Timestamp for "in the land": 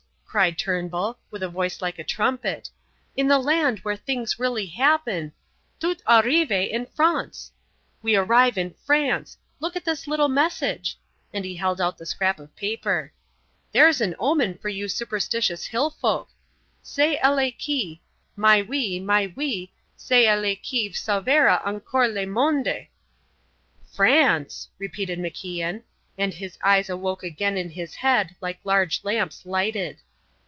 3.17-3.79